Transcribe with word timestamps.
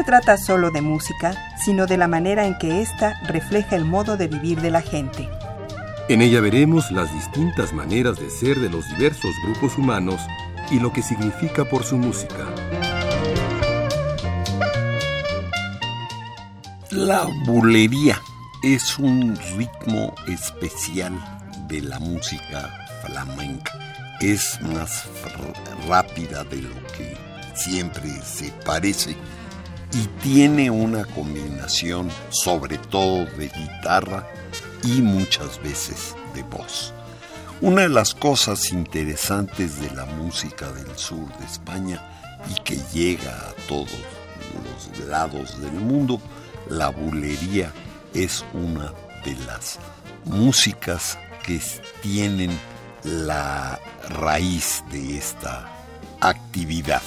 Se 0.00 0.04
trata 0.04 0.38
solo 0.38 0.70
de 0.70 0.80
música, 0.80 1.34
sino 1.62 1.84
de 1.84 1.98
la 1.98 2.08
manera 2.08 2.46
en 2.46 2.56
que 2.56 2.80
ésta 2.80 3.20
refleja 3.26 3.76
el 3.76 3.84
modo 3.84 4.16
de 4.16 4.28
vivir 4.28 4.62
de 4.62 4.70
la 4.70 4.80
gente. 4.80 5.28
En 6.08 6.22
ella 6.22 6.40
veremos 6.40 6.90
las 6.90 7.12
distintas 7.12 7.74
maneras 7.74 8.18
de 8.18 8.30
ser 8.30 8.58
de 8.60 8.70
los 8.70 8.88
diversos 8.96 9.30
grupos 9.44 9.76
humanos 9.76 10.18
y 10.70 10.80
lo 10.80 10.90
que 10.90 11.02
significa 11.02 11.66
por 11.66 11.84
su 11.84 11.98
música. 11.98 12.46
La 16.90 17.28
bulería 17.44 18.22
es 18.62 18.98
un 18.98 19.36
ritmo 19.58 20.14
especial 20.26 21.12
de 21.68 21.82
la 21.82 21.98
música 21.98 22.70
flamenca. 23.04 23.78
Es 24.22 24.58
más 24.62 25.04
rápida 25.86 26.42
de 26.44 26.62
lo 26.62 26.86
que 26.96 27.18
siempre 27.54 28.10
se 28.22 28.50
parece 28.64 29.14
y 29.92 30.06
tiene 30.22 30.70
una 30.70 31.04
combinación 31.04 32.10
sobre 32.30 32.78
todo 32.78 33.24
de 33.36 33.48
guitarra 33.48 34.26
y 34.84 35.02
muchas 35.02 35.60
veces 35.62 36.14
de 36.34 36.42
voz. 36.44 36.92
Una 37.60 37.82
de 37.82 37.88
las 37.90 38.14
cosas 38.14 38.72
interesantes 38.72 39.80
de 39.80 39.90
la 39.90 40.06
música 40.06 40.70
del 40.72 40.96
sur 40.96 41.26
de 41.38 41.44
España 41.44 42.00
y 42.48 42.54
que 42.62 42.78
llega 42.92 43.32
a 43.32 43.52
todos 43.68 43.90
los 44.64 45.08
lados 45.08 45.60
del 45.60 45.72
mundo, 45.72 46.20
la 46.68 46.88
bulería 46.88 47.72
es 48.14 48.44
una 48.54 48.92
de 49.24 49.34
las 49.44 49.78
músicas 50.24 51.18
que 51.44 51.60
tienen 52.00 52.58
la 53.02 53.78
raíz 54.08 54.82
de 54.90 55.18
esta 55.18 55.68
actividad. 56.20 57.02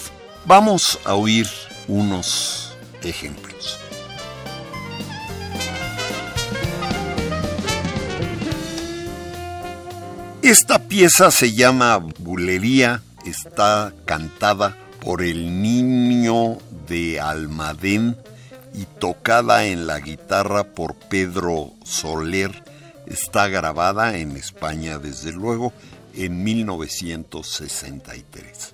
Vamos 0.45 0.99
a 1.05 1.15
oír 1.15 1.47
unos 1.87 2.72
ejemplos. 3.05 3.79
Esta 10.41 10.77
pieza 10.77 11.31
se 11.31 11.53
llama 11.53 11.97
Bulería, 12.19 13.01
está 13.25 13.93
cantada 14.05 14.77
por 14.99 15.21
el 15.21 15.61
niño 15.61 16.57
de 16.87 17.21
Almadén 17.21 18.17
y 18.73 18.85
tocada 18.85 19.65
en 19.65 19.87
la 19.87 19.99
guitarra 19.99 20.65
por 20.65 20.95
Pedro 20.95 21.71
Soler. 21.85 22.63
Está 23.07 23.47
grabada 23.47 24.17
en 24.17 24.35
España, 24.35 24.97
desde 24.97 25.31
luego, 25.31 25.71
en 26.13 26.43
1963. 26.43 28.73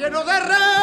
Lleno 0.00 0.24
de 0.24 0.40
regocijo. 0.40 0.79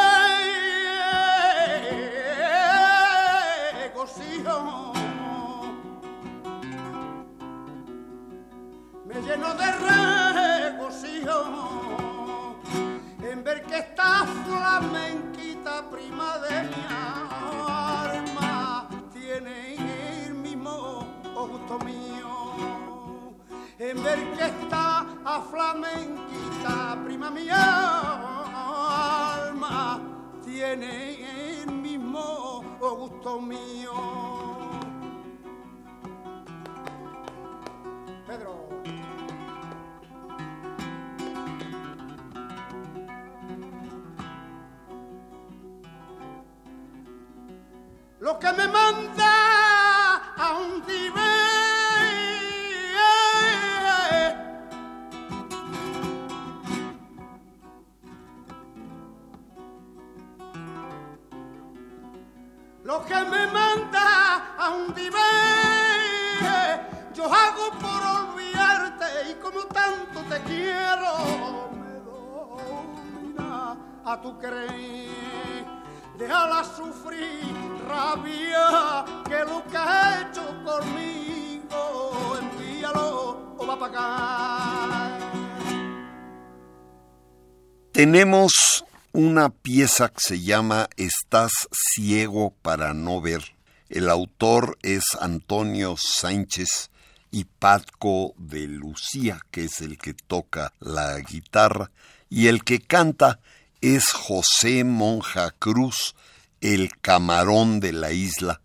Tenemos 87.97 88.85
una 89.11 89.49
pieza 89.49 90.09
que 90.09 90.19
se 90.19 90.41
llama 90.41 90.87
Estás 90.97 91.51
ciego 91.71 92.53
para 92.61 92.93
no 92.93 93.21
ver. 93.21 93.55
El 93.89 94.11
autor 94.11 94.77
es 94.83 95.03
Antonio 95.19 95.95
Sánchez 95.97 96.91
y 97.31 97.45
Patco 97.45 98.35
de 98.37 98.67
Lucía, 98.67 99.39
que 99.49 99.63
es 99.63 99.81
el 99.81 99.97
que 99.97 100.13
toca 100.13 100.73
la 100.79 101.17
guitarra, 101.21 101.89
y 102.29 102.49
el 102.49 102.63
que 102.63 102.81
canta 102.81 103.39
es 103.81 104.11
José 104.11 104.83
Monja 104.83 105.49
Cruz, 105.57 106.13
el 106.61 106.91
camarón 107.01 107.79
de 107.79 107.93
la 107.93 108.11
isla, 108.11 108.61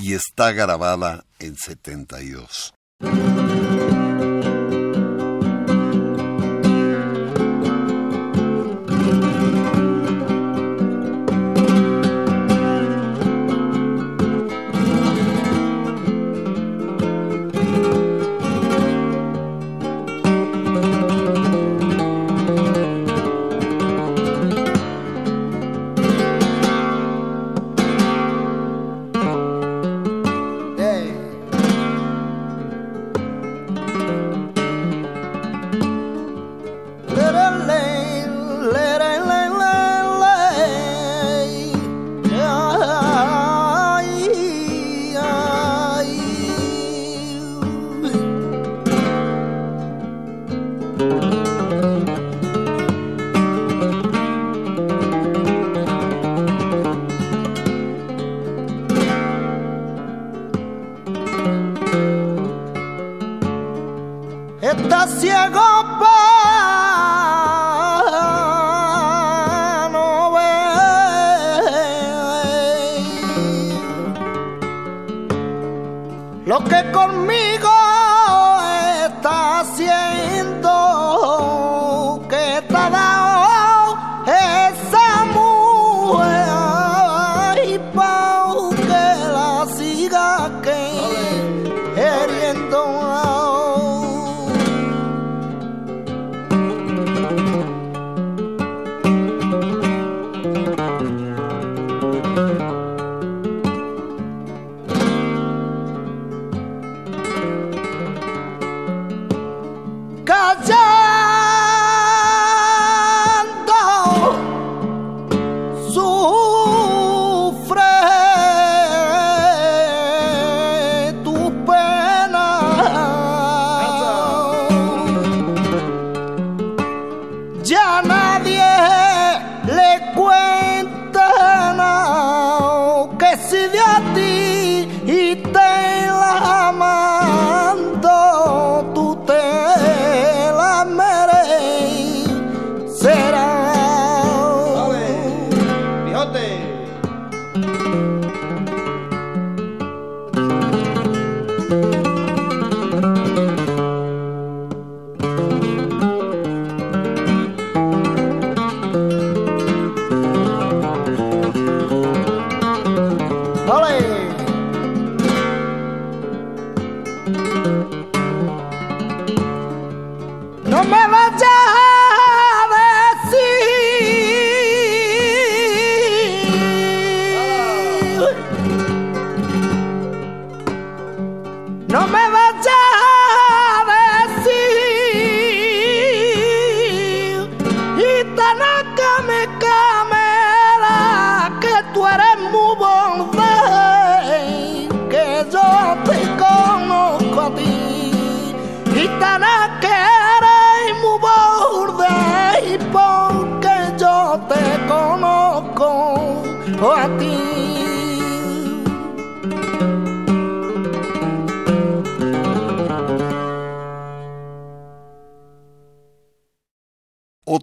y 0.00 0.14
está 0.14 0.52
grabada 0.52 1.24
en 1.40 1.56
72. 1.56 2.72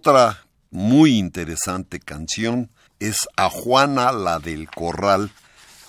Otra 0.06 0.44
muy 0.70 1.18
interesante 1.18 2.02
canción 2.02 2.70
es 3.00 3.26
A 3.38 3.50
Juana 3.50 4.12
la 4.12 4.40
del 4.40 4.70
Corral. 4.70 5.32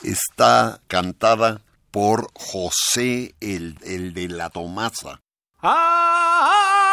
Está 0.05 0.81
cantada 0.87 1.63
por 1.91 2.31
José 2.33 3.35
el, 3.41 3.77
el 3.83 4.15
de 4.15 4.29
la 4.29 4.51
Tomasa. 4.51 5.21
¡Ah! 5.61 6.84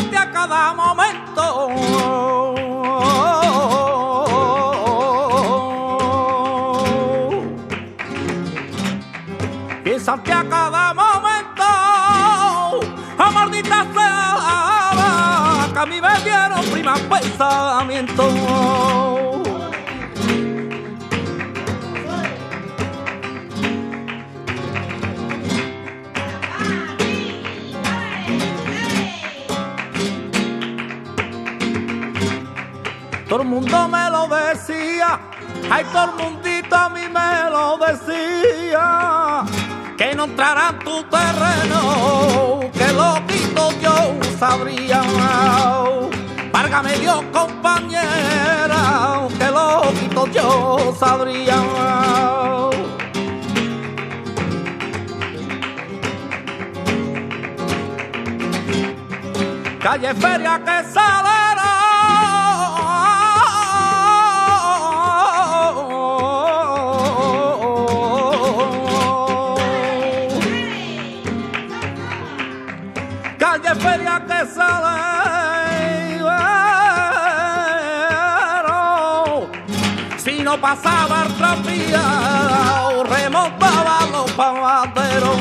presente 0.00 0.16
a 0.16 0.30
cada 0.30 0.74
momento. 0.74 1.68
Piénsate 9.84 10.32
a 10.32 10.48
cada 10.48 10.94
momento, 10.94 11.64
a 13.18 13.30
maldita 13.30 13.86
sea, 13.94 15.68
que 15.72 15.78
a 15.78 15.86
mí 15.86 16.00
me 16.00 16.20
dieron 16.22 16.64
prima 16.70 16.94
pensamiento. 16.94 18.99
Mundo 33.50 33.88
me 33.88 34.08
lo 34.10 34.28
decía, 34.28 35.18
ay, 35.68 35.84
todo 35.92 36.04
el 36.04 36.12
mundito 36.24 36.76
a 36.76 36.88
mí 36.88 37.02
me 37.08 37.50
lo 37.50 37.76
decía, 37.78 39.42
que 39.98 40.14
no 40.14 40.24
entrará 40.24 40.68
en 40.70 40.78
tu 40.78 41.02
terreno, 41.04 42.60
que 42.72 42.92
lo 42.92 43.26
quito 43.26 43.72
yo 43.82 44.16
sabría. 44.38 45.02
Válgame 46.52 46.92
Dios, 46.98 47.24
compañera, 47.32 49.26
que 49.36 49.46
lo 49.46 49.82
quito 49.98 50.26
yo 50.28 50.96
sabría. 50.98 51.56
Calle 59.82 60.14
Feria 60.14 60.60
que 60.64 60.92
salera. 60.92 61.19
Pasaba 80.60 81.24
el 81.26 81.34
tranvía, 81.34 82.02
remontaba 83.08 84.06
los 84.12 84.30
panaderos. 84.32 85.36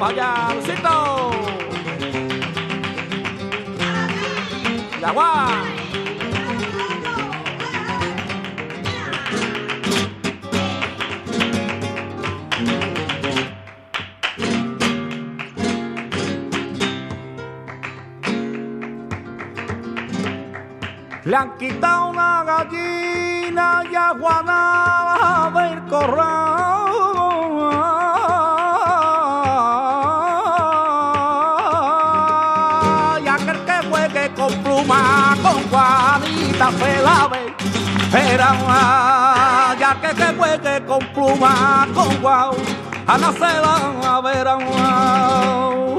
Vaya, 0.00 0.51
Le 21.32 21.38
han 21.38 21.56
quitado 21.56 22.08
una 22.08 22.44
gallina 22.44 23.82
y 23.90 23.94
aguanada 23.94 25.50
del 25.54 25.82
corral. 25.86 26.82
Con 34.36 34.52
pluma, 34.62 35.36
con 35.42 35.62
Juanita 35.70 36.70
se 36.72 37.02
la 37.02 37.28
ve. 37.28 37.54
Era 38.12 38.50
ya 39.78 40.00
que 40.00 40.08
juegue 40.36 40.84
con 40.84 41.00
pluma, 41.14 41.86
con 41.94 42.20
guau, 42.20 42.56
Ana 43.06 43.32
se 43.32 43.40
la 43.40 44.20
verán. 44.20 45.91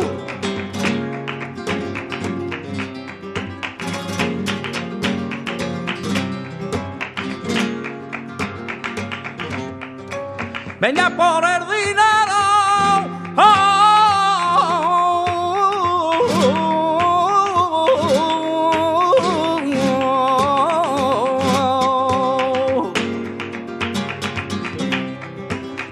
Venía 10.83 11.09
por 11.15 11.45
el 11.45 11.63
dinero. 11.65 12.39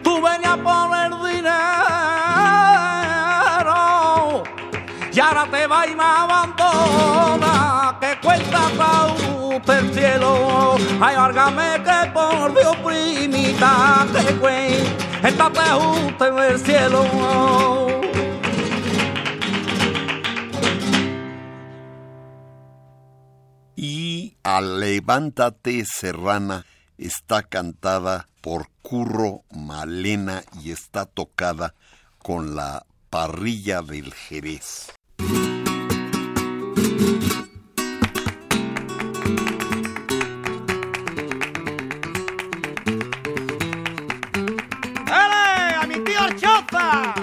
Tú 0.04 0.22
venías 0.22 0.58
por 0.58 0.98
el 1.06 1.12
dinero 1.36 1.54
y 5.14 5.20
ahora 5.22 5.46
te 5.50 5.68
va 5.68 5.88
y 5.88 5.96
me 5.96 6.04
abandona. 6.04 7.54
Que 8.02 8.18
cuenta 8.22 8.60
usted 9.56 9.74
el 9.74 9.94
cielo. 9.94 10.76
Ay, 11.00 11.16
órgame 11.16 11.82
que 11.82 12.01
güey, 14.40 14.78
en 16.20 16.40
el 16.40 16.60
cielo. 16.60 17.88
Y 23.76 24.38
a 24.44 24.62
Levántate 24.62 25.86
Serrana 25.86 26.66
está 26.98 27.44
cantada 27.44 28.28
por 28.42 28.70
Curro 28.82 29.44
Malena 29.52 30.44
y 30.62 30.72
está 30.72 31.06
tocada 31.06 31.74
con 32.20 32.56
la 32.56 32.86
parrilla 33.10 33.82
del 33.82 34.14
Jerez. 34.14 35.01
Yeah! 46.92 47.21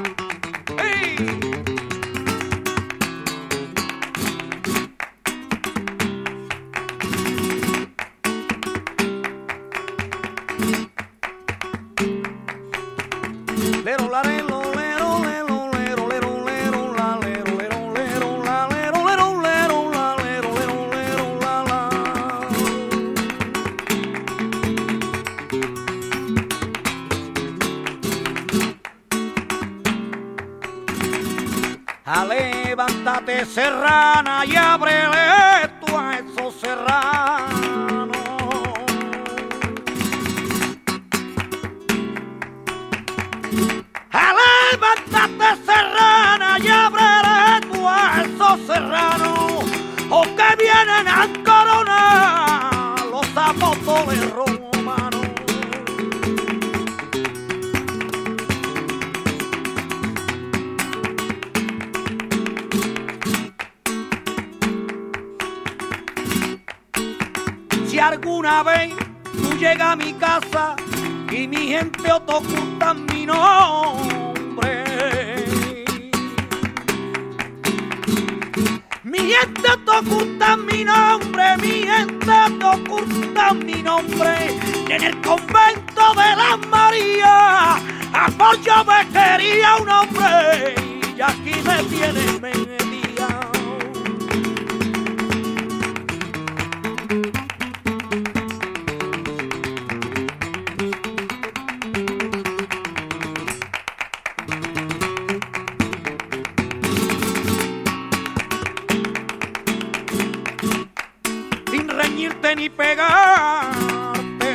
Ni 112.57 112.69
pegarte, 112.71 114.47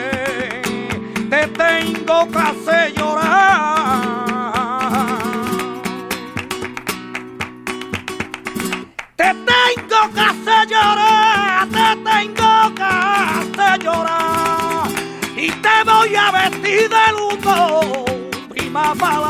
te 1.29 1.47
tengo 1.47 2.27
que 2.31 2.39
hacer 2.39 2.93
llorar. 2.93 4.13
Te 9.15 9.23
tengo 9.23 10.13
que 10.13 10.19
hacer 10.19 10.67
llorar, 10.69 11.67
te 11.69 11.95
tengo 12.09 12.75
que 12.75 12.83
hacer 12.83 13.83
llorar. 13.83 14.89
Y 15.35 15.51
te 15.51 15.83
voy 15.85 16.15
a 16.15 16.31
vestir 16.31 16.89
de 16.89 17.11
luto, 17.11 18.05
prima 18.49 18.95
para. 18.95 19.23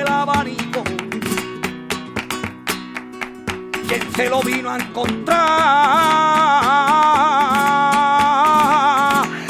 El 0.00 0.08
abanico 0.08 0.82
quien 3.88 4.14
se 4.14 4.28
lo 4.28 4.42
vino 4.42 4.70
a 4.70 4.76
encontrar. 4.76 5.38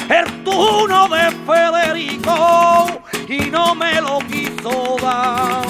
El 0.08 0.44
turno 0.44 1.08
de 1.08 1.30
Federico 1.44 3.02
y 3.28 3.50
no 3.50 3.74
me 3.74 4.00
lo 4.00 4.20
quiso 4.20 4.96
dar. 5.02 5.66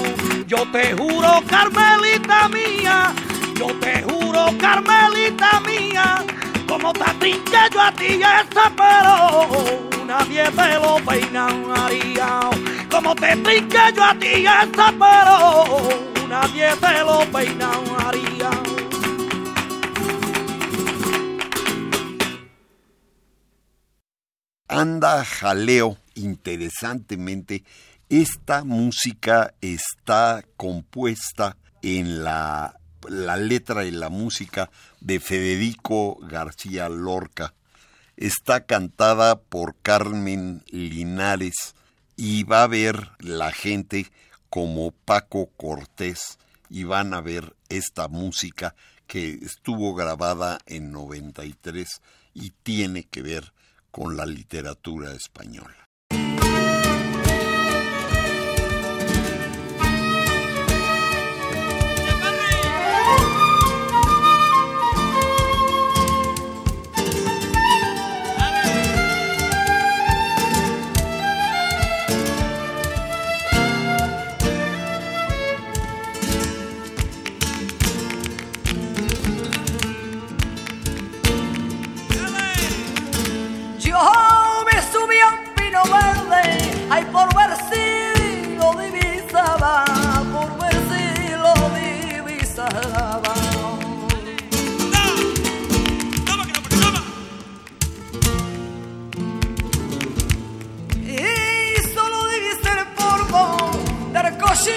Yo 0.47 0.71
te 0.71 0.95
juro, 0.95 1.43
Carmelita 1.49 2.49
mía, 2.49 3.15
yo 3.59 3.69
te 3.81 4.03
juro, 4.03 4.51
Carmelita 4.59 5.61
mía, 5.61 6.25
como 6.69 6.93
te 6.93 7.05
trinque 7.19 7.59
yo 7.73 7.81
a 7.81 7.93
ti 7.93 8.21
ese 8.21 8.71
pero 8.77 10.05
nadie 10.07 10.45
te 10.45 10.75
lo 10.75 10.97
peinaría. 11.07 12.41
Como 12.99 13.15
te 13.15 13.37
trinque 13.37 13.79
yo 13.95 14.03
a 14.03 14.19
ti 14.19 14.27
ese 14.27 14.93
pero 14.99 16.27
nadie 16.29 16.67
te 16.81 17.05
lo 17.05 17.21
peinaría. 17.31 18.51
Anda 24.67 25.25
jaleo 25.25 25.97
interesantemente. 26.17 27.63
Esta 28.09 28.65
música 28.65 29.55
está 29.61 30.43
compuesta 30.57 31.57
en 31.83 32.25
la, 32.25 32.81
la 33.09 33.37
letra 33.37 33.85
y 33.85 33.93
la 33.93 34.09
música 34.09 34.73
de 35.01 35.21
Federico 35.21 36.19
García 36.23 36.89
Lorca. 36.89 37.55
Está 38.17 38.67
cantada 38.67 39.39
por 39.41 39.77
Carmen 39.83 40.65
Linares 40.67 41.77
y 42.19 42.43
va 42.43 42.65
a 42.65 42.67
ver 42.67 43.13
la 43.21 43.53
gente 43.53 44.11
como 44.51 44.91
Paco 44.91 45.51
Cortés 45.57 46.39
y 46.69 46.83
van 46.83 47.15
a 47.15 47.21
ver 47.21 47.55
esta 47.69 48.09
música 48.09 48.75
que 49.07 49.39
estuvo 49.43 49.95
grabada 49.95 50.59
en 50.67 50.91
93 50.91 52.03
y 52.35 52.51
tiene 52.51 53.05
que 53.05 53.23
ver 53.23 53.53
con 53.93 54.17
la 54.17 54.27
literatura 54.27 55.13
española. 55.13 55.88
ay 86.99 87.05
por 87.13 87.29
ver 87.35 87.51
si 87.71 88.57
lo 88.57 88.73
divisaba, 88.83 89.85
por 90.35 90.51
ver 90.61 90.77
si 90.91 91.05
lo 91.45 91.55
divisaba. 91.79 93.35
Y 101.01 101.95
solo 101.95 102.19
divisé 102.35 102.71
el 102.79 102.87
polvo 103.01 103.41
del 104.13 104.29
coche 104.39 104.77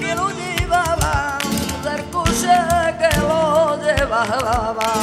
que 0.00 0.14
lo 0.14 0.28
llevaba, 0.40 1.38
del 1.84 2.02
coche 2.10 2.54
que 3.00 3.10
lo 3.20 3.76
llevaba. 3.84 4.99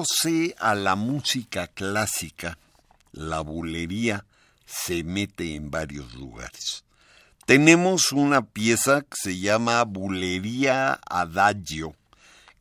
Metiéndose 0.00 0.54
a 0.58 0.74
la 0.74 0.96
música 0.96 1.66
clásica, 1.66 2.56
la 3.12 3.40
bulería 3.40 4.24
se 4.64 5.04
mete 5.04 5.54
en 5.54 5.70
varios 5.70 6.14
lugares. 6.14 6.84
Tenemos 7.44 8.10
una 8.12 8.40
pieza 8.40 9.02
que 9.02 9.16
se 9.22 9.38
llama 9.38 9.84
Bulería 9.84 11.00
Adagio, 11.06 11.94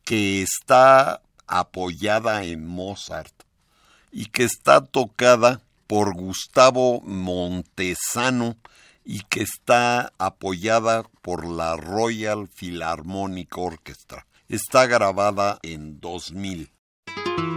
que 0.04 0.42
está 0.42 1.22
apoyada 1.48 2.44
en 2.44 2.68
Mozart 2.68 3.34
y 4.12 4.26
que 4.26 4.44
está 4.44 4.84
tocada 4.84 5.62
por 5.88 6.16
Gustavo 6.16 7.00
Montesano 7.02 8.58
y 9.06 9.22
que 9.22 9.44
está 9.44 10.12
apoyada 10.18 11.04
por 11.22 11.48
la 11.48 11.78
Royal 11.78 12.50
Philharmonic 12.50 13.58
Orchestra. 13.58 14.28
Está 14.50 14.88
grabada 14.88 15.60
en 15.62 16.02
2000. 16.02 16.70
thank 17.26 17.40
you 17.40 17.49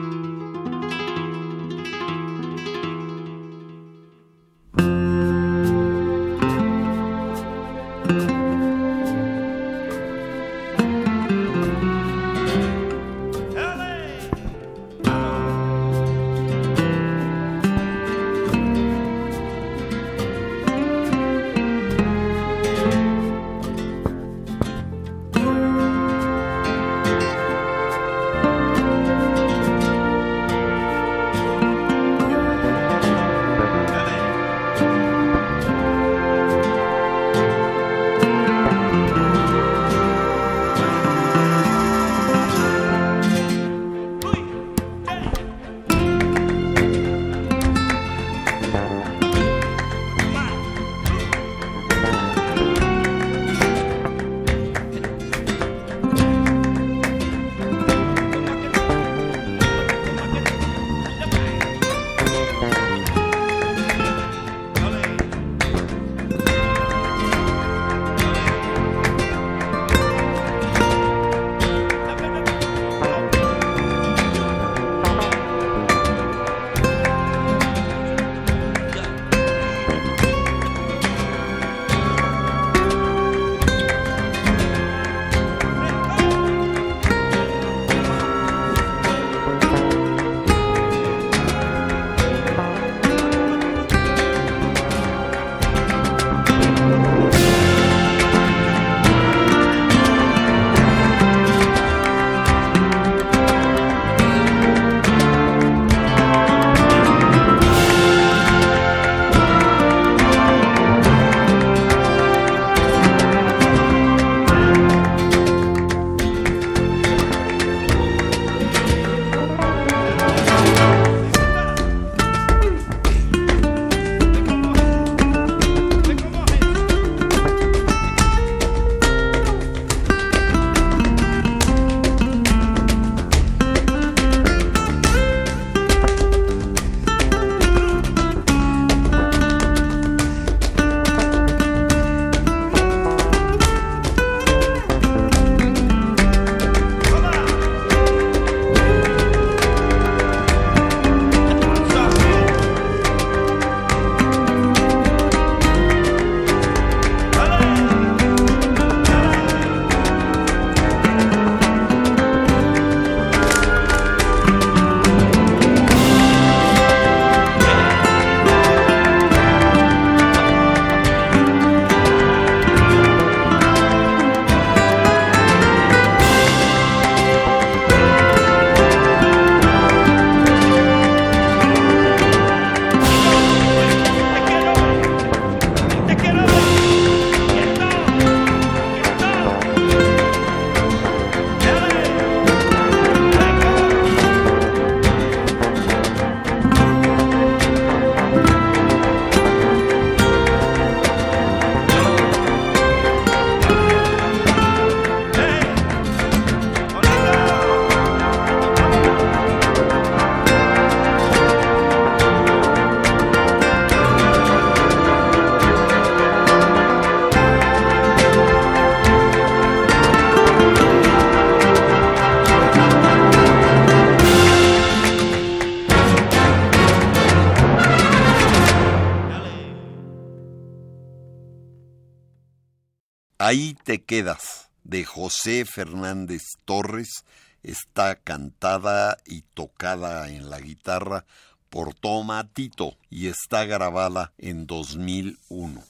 quedas, 234.13 234.69
de 234.85 235.07
José 235.07 235.65
Fernández 235.65 236.43
Torres, 236.67 237.25
está 237.63 238.17
cantada 238.17 239.17
y 239.25 239.41
tocada 239.41 240.29
en 240.29 240.51
la 240.51 240.61
guitarra 240.61 241.25
por 241.71 241.95
Tomatito 241.95 242.99
y 243.09 243.29
está 243.29 243.65
grabada 243.65 244.35
en 244.37 244.67
2001. 244.67 245.83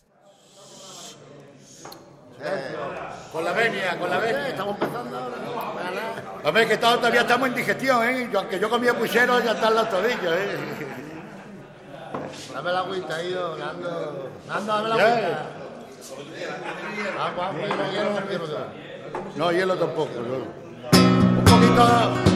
Con 3.32 3.44
la 3.44 3.52
venia, 3.54 3.98
con 3.98 4.08
la 4.08 4.18
venia. 4.18 4.48
Estamos 4.50 4.80
empezando 4.80 5.18
ahora. 5.18 5.36
A 6.44 6.50
ver, 6.52 6.68
que 6.68 6.76
todavía 6.76 7.22
estamos 7.22 7.48
en 7.48 7.54
digestión, 7.56 8.08
¿eh? 8.08 8.30
Yo, 8.32 8.38
aunque 8.38 8.60
yo 8.60 8.70
comía 8.70 8.96
puchero, 8.96 9.42
ya 9.42 9.50
están 9.50 9.74
los 9.74 9.90
tobillos, 9.90 10.32
¿eh? 10.32 10.58
Dame 12.54 12.70
la 12.70 12.78
agüita, 12.78 13.20
Ido, 13.20 13.58
Nando. 13.58 14.30
Nando, 14.46 14.72
dame 14.74 14.88
la 14.90 14.94
agüita. 14.94 15.61
Agua, 17.18 17.52
no 17.52 17.92
hielo, 17.92 18.10
no 18.12 18.26
quiero 18.26 18.44
No, 19.36 19.52
hielo 19.52 19.76
tampoco. 19.76 20.10
Un 20.18 21.44
poquito... 21.44 22.32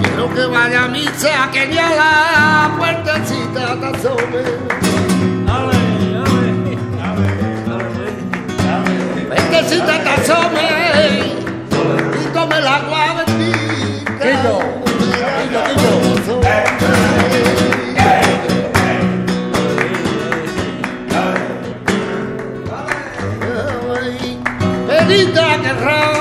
Quiero 0.00 0.34
que 0.34 0.46
vaya 0.46 0.84
a 0.84 0.88
misa, 0.88 1.50
que 1.52 1.74
ya 1.74 1.90
la 1.90 2.74
puertecita 2.78 3.80
te 3.80 3.86
asome. 3.86 4.42
Puertecita 9.28 10.02
te 10.02 10.10
asome 10.10 10.66
y 12.20 12.32
tome 12.32 12.58
el 12.58 12.66
agua 12.66 13.24
bendita. 13.26 14.18
Quillo, 14.20 14.58
quillo, 14.98 15.60
quillo. 15.74 17.17
Pedita 25.68 26.12
que 26.12 26.17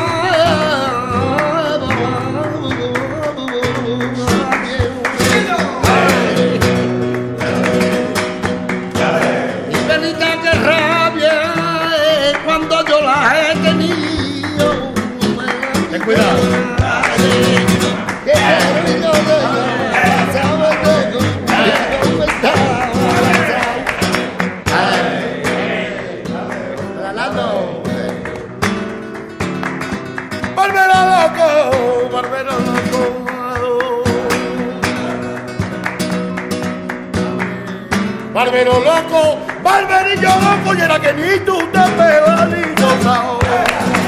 Barbero 38.68 38.84
loco, 38.84 39.38
barberillo 39.64 40.30
loco, 40.42 40.76
y 40.76 40.82
era 40.82 41.00
que 41.00 41.14
ni 41.14 41.40
tú 41.46 41.58
te 41.72 41.80
pegas 41.80 42.50
ni 42.50 42.76
yo 42.76 42.90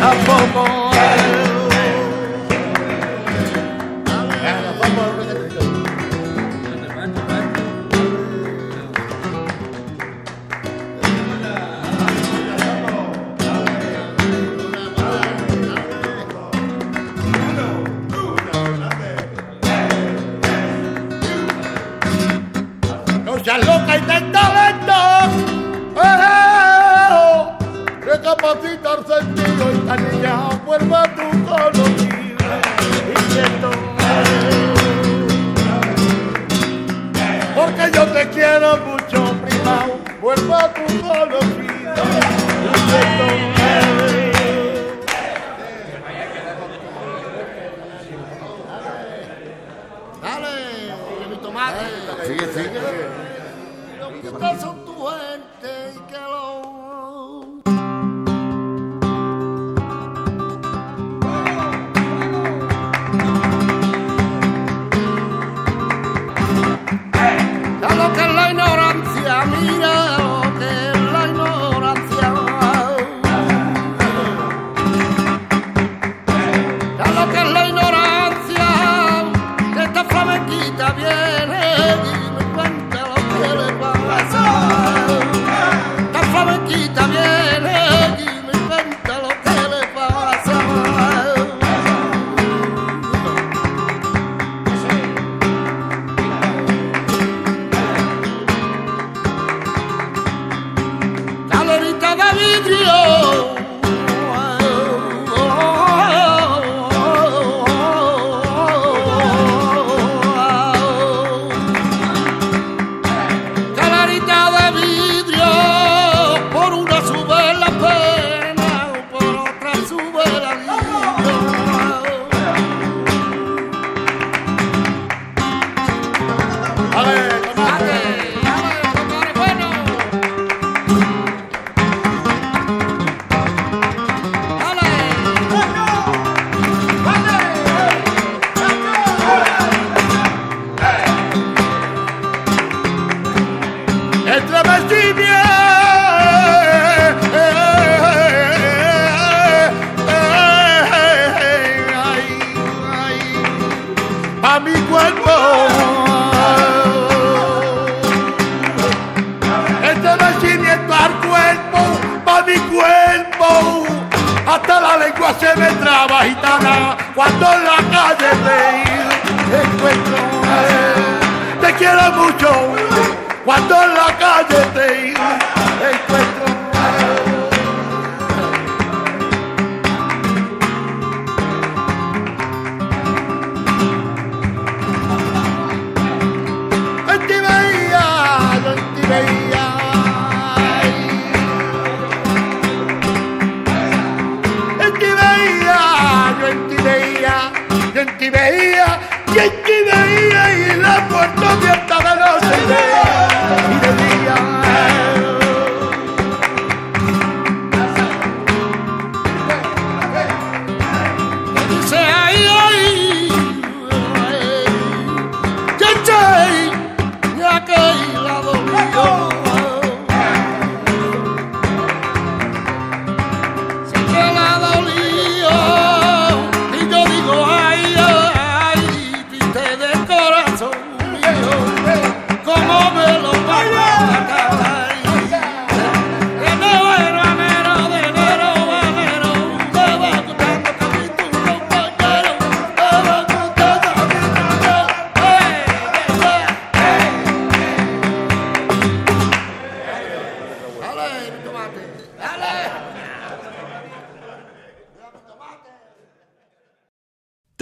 tampoco. 0.01 0.88
Recapacita 28.09 28.95
el 28.95 29.05
sentido 29.05 29.71
y 29.71 29.85
la 29.85 29.95
niña 29.95 30.49
vuelve 30.65 30.95
a 30.95 31.03
tu 31.13 31.45
colorido. 31.45 31.85
Y 33.05 33.31
siento, 33.31 33.69
Porque 37.53 37.91
yo 37.93 38.07
te 38.07 38.29
quiero 38.29 38.77
mucho, 38.77 39.31
prima. 39.45 39.85
Vuelve 40.19 40.55
a 40.55 40.73
tu 40.73 41.01
colorido. 41.01 41.49
Y 51.31 51.35
tomate. 51.43 51.85
Sigue, 52.25 52.47
sigue. 52.47 52.81
Estas 54.23 54.61
son 54.61 54.83
tu 54.83 55.05
gente 55.05 55.93
y 55.93 56.11
que 56.11 56.17
lo... 56.17 56.78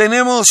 tenemos 0.09 0.47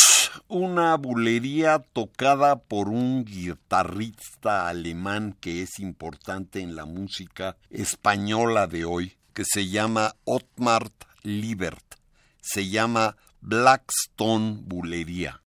una 0.49 0.95
bulería 0.99 1.79
tocada 1.79 2.57
por 2.59 2.91
un 2.91 3.25
guitarrista 3.25 4.69
alemán 4.69 5.35
que 5.41 5.63
es 5.63 5.79
importante 5.79 6.61
en 6.61 6.77
la 6.77 6.85
música 6.85 7.57
española 7.71 8.67
de 8.67 8.85
hoy, 8.85 9.17
que 9.33 9.45
se 9.47 9.69
llama 9.69 10.15
Ottmar 10.25 10.91
Liebert. 11.23 11.95
Se 12.43 12.69
llama 12.69 13.17
Blackstone 13.41 14.59
Bulería. 14.61 15.41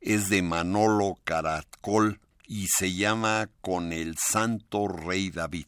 Es 0.00 0.28
de 0.28 0.42
Manolo 0.42 1.16
Caracol 1.22 2.20
y 2.46 2.66
se 2.66 2.92
llama 2.92 3.48
Con 3.60 3.92
el 3.92 4.16
Santo 4.18 4.88
Rey 4.88 5.30
David. 5.30 5.66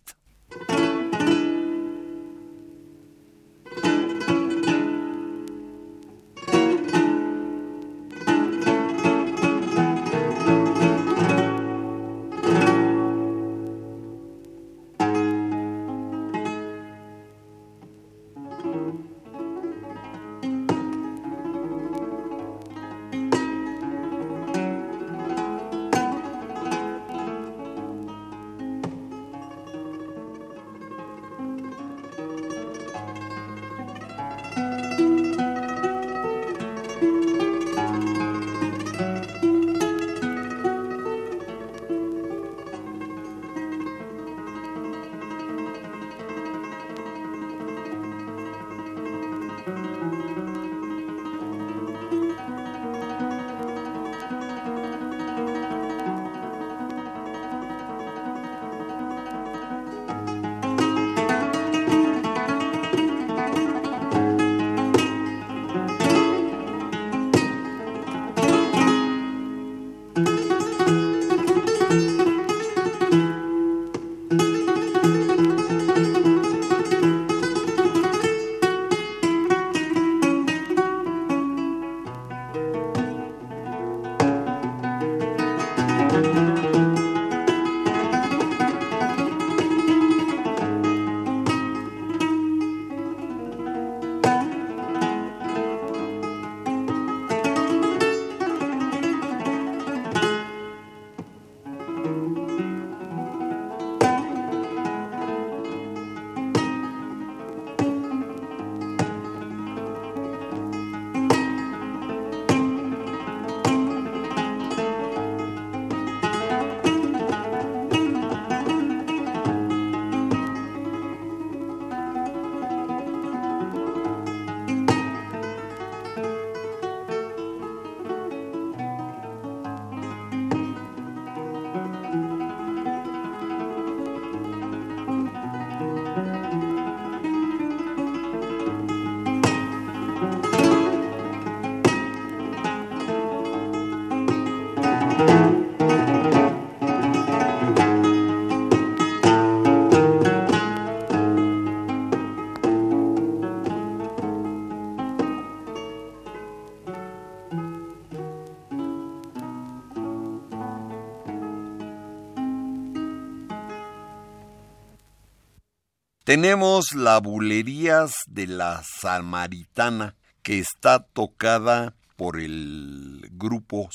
Tenemos 166.30 166.94
la 166.94 167.18
Bulerías 167.18 168.12
de 168.28 168.46
la 168.46 168.84
Samaritana, 168.84 170.14
que 170.44 170.60
está 170.60 171.00
tocada 171.00 171.96
por 172.14 172.38
el 172.38 173.28
grupo 173.32 173.90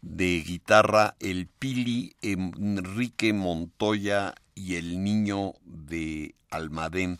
de 0.00 0.44
guitarra 0.46 1.16
El 1.18 1.48
Pili, 1.48 2.14
Enrique 2.22 3.32
Montoya 3.32 4.32
y 4.54 4.76
el 4.76 5.02
Niño 5.02 5.54
de 5.64 6.36
Almadén. 6.50 7.18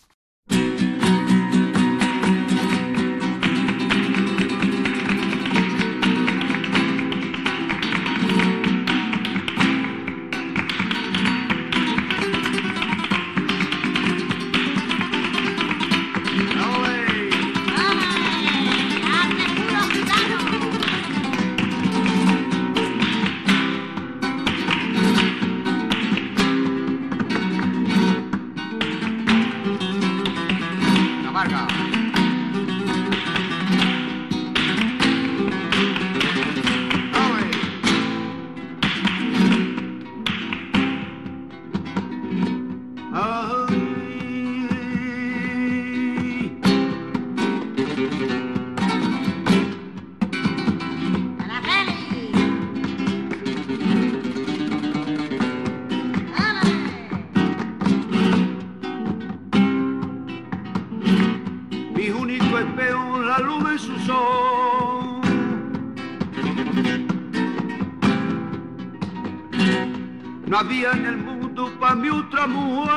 En 70.71 71.07
el 71.07 71.17
mundo 71.17 71.71
para 71.79 71.95
mi 71.95 72.09
otra 72.09 72.47
mujer. 72.47 72.93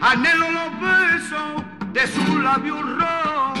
Anhelo 0.00 0.50
los 0.50 0.80
besos 0.80 1.64
de 1.92 2.06
su 2.06 2.38
labio 2.38 2.82
rojo, 2.82 3.54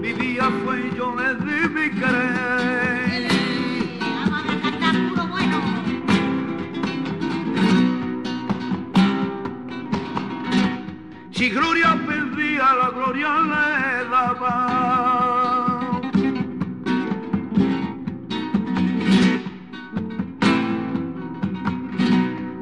vivía 0.00 0.50
fue 0.64 0.88
y 0.92 0.96
yo 0.96 1.14
le 1.14 1.34
di 1.36 1.68
mi 1.68 1.90
querer. 1.90 3.31
si 11.42 11.50
gloria 11.50 11.98
perdía, 12.06 12.72
la 12.80 12.88
gloria 12.90 13.30
le 13.50 14.08
daba. 14.10 14.54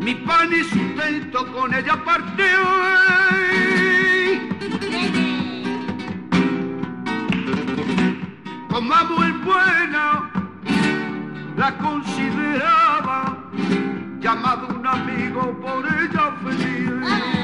Mi 0.01 0.15
pan 0.15 0.51
y 0.51 0.65
sustento 0.65 1.53
con 1.53 1.75
ella 1.75 2.03
partió. 2.07 2.61
Como 8.71 8.97
muy 9.15 9.33
buena, 9.45 10.31
la 11.59 11.77
consideraba, 11.77 13.37
llamado 14.21 14.69
un 14.75 14.87
amigo 14.87 15.43
por 15.61 15.85
ella 15.85 16.33
feliz. 16.43 17.40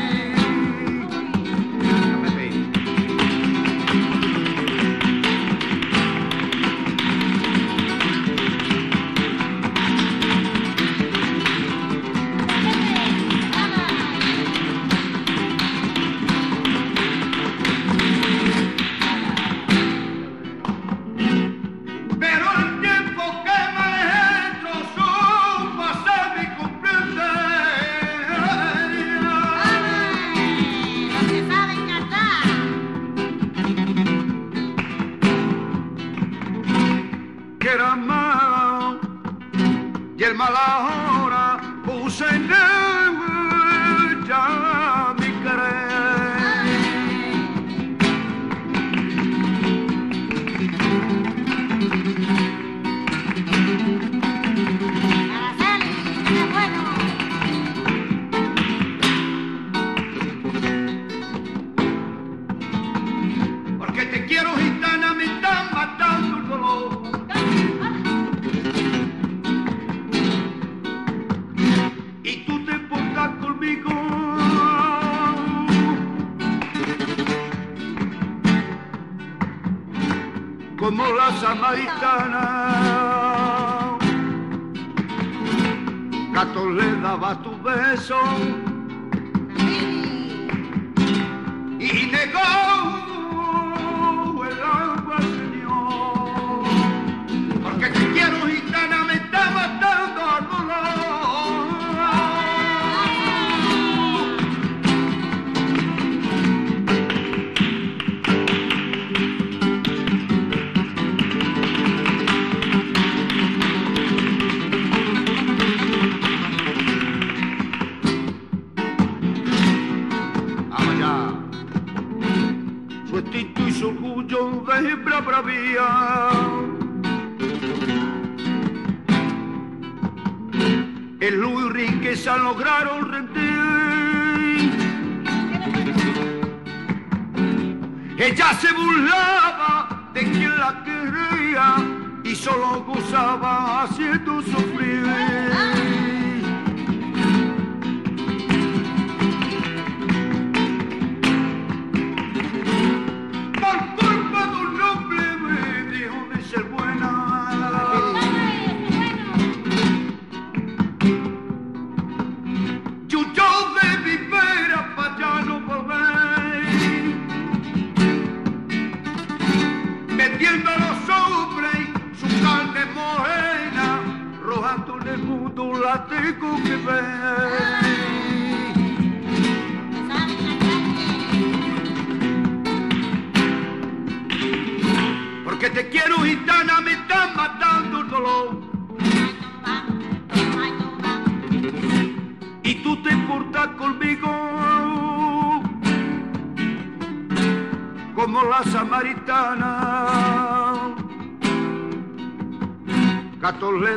my 40.37 40.51
love. 40.51 40.86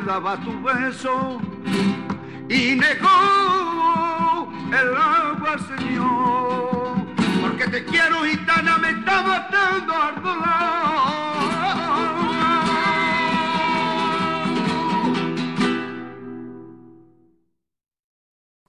Daba 0.09 0.43
tu 0.43 0.59
beso 0.63 1.39
y 2.49 2.75
negó 2.75 4.51
el 4.79 4.97
agua 4.97 5.53
al 5.53 5.61
Señor. 5.77 7.05
Porque 7.41 7.67
te 7.67 7.85
quiero, 7.85 8.23
gitana, 8.25 8.79
me 8.79 8.89
está 8.89 9.21
matando 9.21 9.93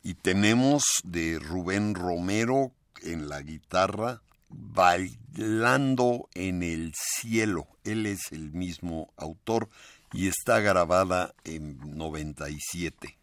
Y 0.02 0.14
tenemos 0.14 0.84
de 1.04 1.38
Rubén 1.38 1.94
Romero 1.94 2.72
en 3.02 3.30
la 3.30 3.40
guitarra 3.40 4.20
Bailando 4.50 6.28
en 6.34 6.62
el 6.62 6.92
cielo. 6.94 7.66
Él 7.84 8.04
es 8.04 8.30
el 8.32 8.52
mismo 8.52 9.14
autor 9.16 9.70
y 10.12 10.28
está 10.28 10.60
grabada 10.60 11.34
en 11.44 11.78
97. 11.96 13.18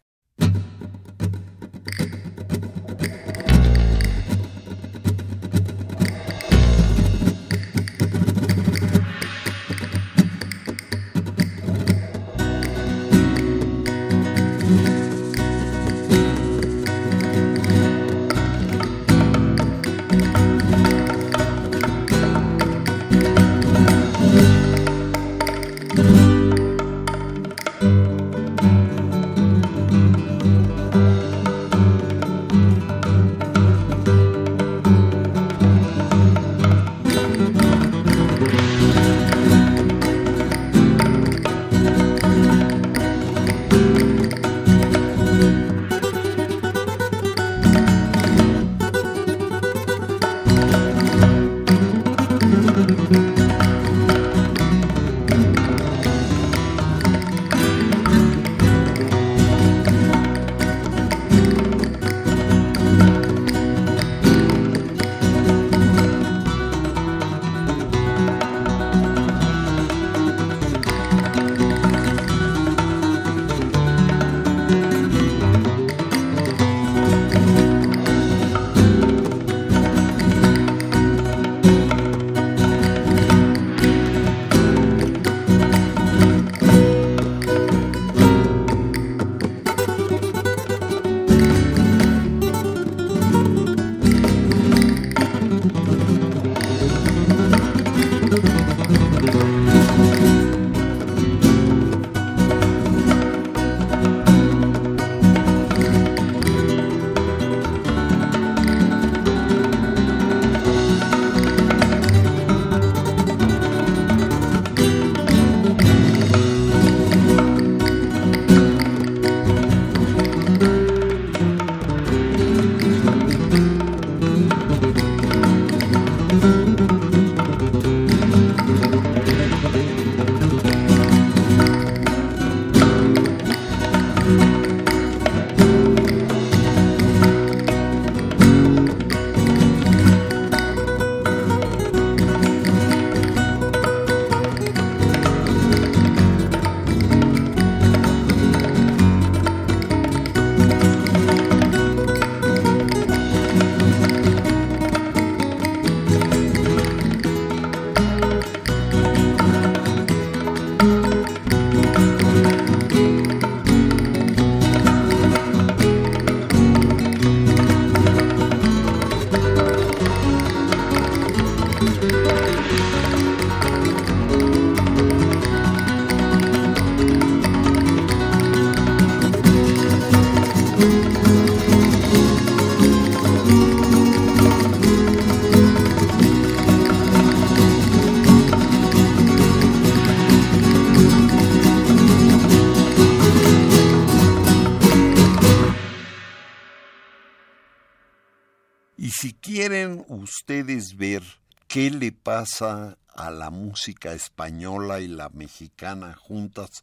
Qué 201.68 201.90
le 201.90 202.12
pasa 202.12 202.96
a 203.14 203.30
la 203.30 203.50
música 203.50 204.12
española 204.12 205.00
y 205.00 205.08
la 205.08 205.28
mexicana 205.28 206.14
juntas, 206.14 206.82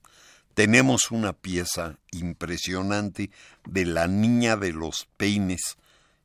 tenemos 0.54 1.12
una 1.12 1.34
pieza 1.34 1.98
impresionante 2.12 3.32
de 3.66 3.86
la 3.86 4.08
niña 4.08 4.56
de 4.56 4.72
los 4.72 5.08
peines 5.18 5.78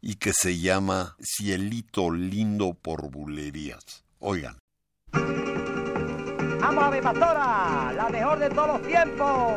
y 0.02 0.16
que 0.16 0.32
se 0.32 0.58
llama 0.58 1.16
Cielito 1.20 2.10
lindo 2.10 2.74
por 2.74 3.10
bulerías. 3.10 4.04
Oigan. 4.18 4.58
Vamos 6.60 6.84
a 6.84 6.90
mi 6.90 7.00
pastora, 7.00 7.92
la 7.94 8.08
mejor 8.10 8.38
de 8.38 8.50
todos 8.50 8.68
los 8.68 8.82
tiempos. 8.86 9.54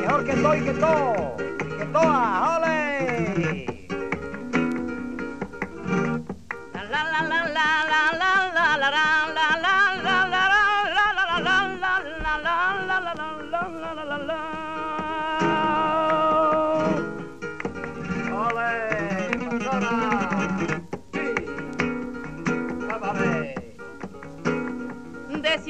Mejor 0.00 0.24
que 0.24 0.32
estoy 0.32 0.60
que 0.62 0.72
todo, 0.72 1.36
que 1.36 1.84
toa, 1.92 2.56
ole. 2.58 3.83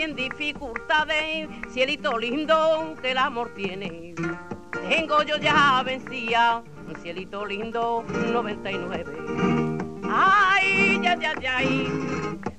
Cien 0.05 0.17
dificultades, 0.17 1.49
cielito 1.73 2.19
lindo 2.19 2.95
que 3.01 3.13
el 3.13 3.17
amor 3.17 3.55
tiene. 3.55 4.15
Tengo 4.87 5.23
yo 5.23 5.39
ya 5.39 5.83
vencía, 5.83 6.63
cielito 7.01 7.47
lindo 7.47 8.05
99. 8.31 9.05
Ay, 10.07 11.01
ya, 11.03 11.17
ya, 11.17 11.33
ya, 11.41 11.59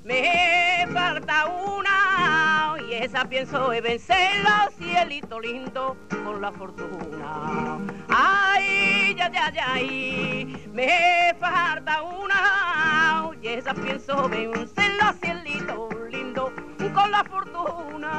me 0.04 0.88
falta 0.92 1.46
una 1.46 2.78
y 2.90 2.94
esa 2.94 3.30
pienso 3.30 3.70
de 3.70 3.80
vencerla, 3.80 4.72
cielito 4.80 5.40
lindo 5.40 5.98
con 6.24 6.42
la 6.42 6.52
fortuna. 6.52 7.78
Ay, 8.10 9.14
ya, 9.16 9.32
ya, 9.32 9.52
ya, 9.52 9.68
me 10.74 11.36
falta 11.40 12.02
una 12.02 13.30
y 13.40 13.48
esa 13.50 13.76
pienso 13.76 14.28
vencerla, 14.30 15.14
cielito 15.22 15.45
la 17.12 17.24
fortuna. 17.24 18.12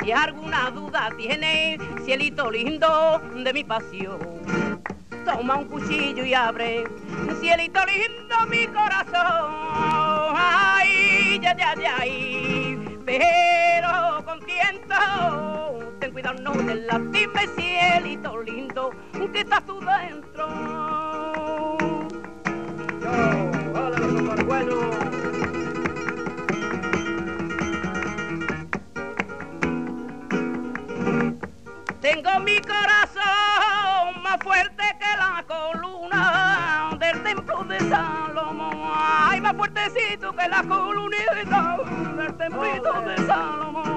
Si 0.00 0.12
alguna 0.12 0.70
duda 0.70 1.10
tiene, 1.16 1.78
cielito 2.04 2.50
lindo 2.50 3.20
de 3.34 3.52
mi 3.52 3.64
pasión 3.64 4.36
toma 5.26 5.56
un 5.56 5.64
cuchillo 5.64 6.24
y 6.24 6.34
abre, 6.34 6.84
cielito 7.40 7.80
lindo 7.84 8.36
mi 8.48 8.66
corazón, 8.68 9.52
ay, 10.36 11.40
ya, 11.42 11.56
ya, 11.56 11.74
ya, 11.74 11.96
ay, 11.98 13.00
pero 13.04 14.24
con 14.24 14.38
tiento, 14.40 14.94
ten 15.98 16.12
cuidado 16.12 16.40
no 16.40 16.52
te 16.52 16.76
lastime, 16.76 17.48
cielito 17.56 18.40
lindo, 18.42 18.92
que 19.32 19.40
estás 19.40 19.66
tú 19.66 19.80
dentro. 19.80 21.05
Tengo 32.00 32.38
mi 32.44 32.60
corazón 32.60 34.22
más 34.22 34.38
fuerte 34.40 34.84
que 35.00 35.16
la 35.16 35.44
columna 35.48 36.96
del 37.00 37.22
templo 37.24 37.64
de 37.64 37.80
Salomón. 37.80 38.92
Ay, 38.94 39.40
más 39.40 39.56
fuertecito 39.56 40.32
que 40.32 40.48
la 40.48 40.62
columnita 40.62 41.34
del 42.16 42.36
templo 42.36 42.62
de 42.62 43.16
Salomón. 43.26 43.96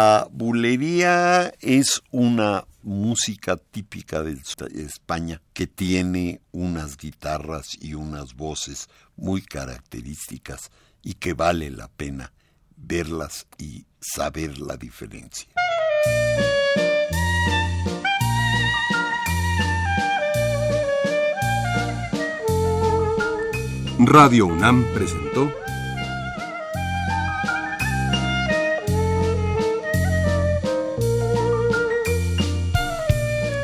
La 0.00 0.26
bulería 0.32 1.52
es 1.60 2.00
una 2.10 2.64
música 2.82 3.58
típica 3.58 4.22
de 4.22 4.40
España 4.76 5.42
que 5.52 5.66
tiene 5.66 6.40
unas 6.52 6.96
guitarras 6.96 7.76
y 7.78 7.92
unas 7.92 8.34
voces 8.34 8.88
muy 9.18 9.42
características 9.42 10.70
y 11.02 11.12
que 11.14 11.34
vale 11.34 11.70
la 11.70 11.88
pena 11.88 12.32
verlas 12.78 13.46
y 13.58 13.84
saber 14.00 14.58
la 14.58 14.78
diferencia. 14.78 15.50
Radio 23.98 24.46
UNAM 24.46 24.82
presentó 24.94 25.52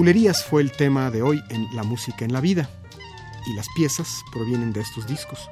Bulerías 0.00 0.42
fue 0.42 0.62
el 0.62 0.72
tema 0.72 1.10
de 1.10 1.20
hoy 1.20 1.44
en 1.50 1.66
La 1.76 1.82
Música 1.82 2.24
en 2.24 2.32
la 2.32 2.40
Vida, 2.40 2.70
y 3.46 3.52
las 3.52 3.66
piezas 3.76 4.22
provienen 4.32 4.72
de 4.72 4.80
estos 4.80 5.06
discos. 5.06 5.50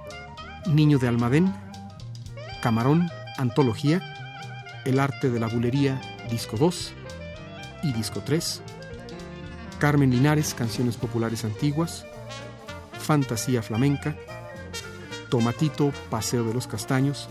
Niño 0.66 0.98
de 0.98 1.06
Almadén, 1.06 1.54
Camarón, 2.62 3.10
Antología, 3.36 4.00
El 4.86 5.00
Arte 5.00 5.28
de 5.28 5.38
la 5.38 5.48
Bulería, 5.48 6.00
Disco 6.30 6.56
2 6.56 6.94
y 7.82 7.92
Disco 7.92 8.22
3, 8.24 8.62
Carmen 9.78 10.10
Linares, 10.10 10.54
Canciones 10.54 10.96
Populares 10.96 11.44
Antiguas, 11.44 12.06
Fantasía 12.98 13.60
Flamenca, 13.60 14.16
Tomatito, 15.28 15.92
Paseo 16.08 16.44
de 16.44 16.54
los 16.54 16.66
Castaños, 16.66 17.28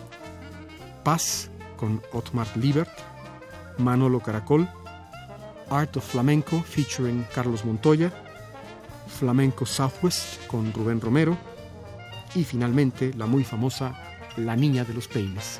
Paz 1.04 1.50
con 1.78 2.04
Otmar 2.14 2.46
Liebert, 2.56 2.92
Manolo 3.80 4.20
Caracol, 4.20 4.70
Art 5.70 5.98
of 5.98 6.04
Flamenco 6.04 6.62
featuring 6.62 7.26
Carlos 7.34 7.66
Montoya, 7.66 8.12
Flamenco 9.08 9.66
Southwest 9.66 10.46
con 10.48 10.72
Rubén 10.74 11.02
Romero 11.02 11.38
y 12.36 12.44
finalmente 12.44 13.14
la 13.16 13.26
muy 13.26 13.44
famosa 13.44 13.94
La 14.38 14.56
Niña 14.56 14.84
de 14.84 14.94
los 14.94 15.08
Peines. 15.08 15.60